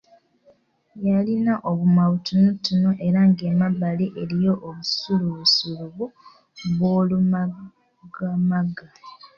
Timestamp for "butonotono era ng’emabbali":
2.13-4.05